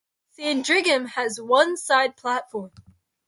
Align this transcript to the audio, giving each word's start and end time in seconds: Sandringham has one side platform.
Sandringham 0.31 1.05
has 1.09 1.39
one 1.39 1.77
side 1.77 2.17
platform. 2.17 2.71